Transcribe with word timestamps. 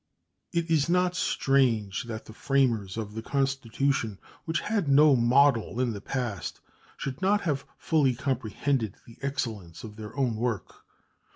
It 0.51 0.71
is 0.71 0.89
not 0.89 1.13
strange 1.15 2.05
that 2.05 2.25
the 2.25 2.33
framers 2.33 2.97
of 2.97 3.13
the 3.13 3.21
Constitution, 3.21 4.17
which 4.45 4.61
had 4.61 4.87
no 4.87 5.15
model 5.15 5.79
in 5.79 5.93
the 5.93 6.01
past, 6.01 6.59
should 6.97 7.21
not 7.21 7.41
have 7.41 7.67
fully 7.77 8.15
comprehended 8.15 8.95
the 9.05 9.19
excellence 9.21 9.83
of 9.83 9.97
their 9.97 10.17
own 10.17 10.37
work. 10.37 10.83